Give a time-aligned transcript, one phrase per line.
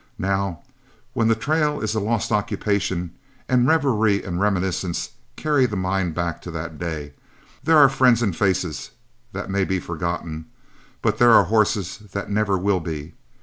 [0.17, 0.63] Now,
[1.13, 3.11] when the trail is a lost occupation,
[3.47, 7.13] and reverie and reminiscence carry the mind back to that day,
[7.63, 8.89] there are friends and faces
[9.33, 10.45] that may he forgotten,
[11.03, 13.13] but there are horses that never will be.